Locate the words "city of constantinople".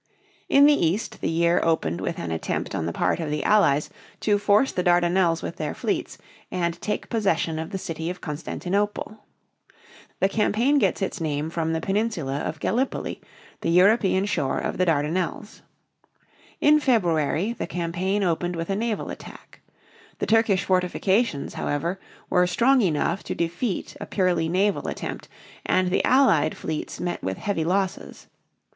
7.77-9.23